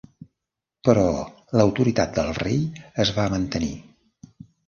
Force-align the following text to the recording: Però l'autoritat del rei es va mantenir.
Però 0.87 1.03
l'autoritat 1.59 2.15
del 2.17 2.33
rei 2.39 2.57
es 3.05 3.13
va 3.19 3.27
mantenir. 3.37 3.71